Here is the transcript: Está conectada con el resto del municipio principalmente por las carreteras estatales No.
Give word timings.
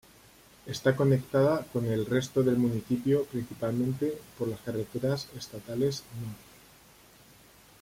Está 0.65 0.95
conectada 0.95 1.63
con 1.71 1.85
el 1.85 2.07
resto 2.07 2.41
del 2.41 2.57
municipio 2.57 3.25
principalmente 3.25 4.17
por 4.35 4.47
las 4.47 4.59
carreteras 4.61 5.27
estatales 5.37 6.01
No. 6.19 6.33